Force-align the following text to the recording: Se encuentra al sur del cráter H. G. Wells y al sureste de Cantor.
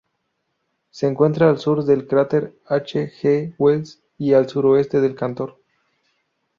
Se 0.89 1.05
encuentra 1.05 1.47
al 1.47 1.59
sur 1.59 1.83
del 1.85 2.07
cráter 2.07 2.55
H. 2.65 3.11
G. 3.21 3.53
Wells 3.59 4.01
y 4.17 4.33
al 4.33 4.49
sureste 4.49 4.99
de 4.99 5.13
Cantor. 5.13 5.59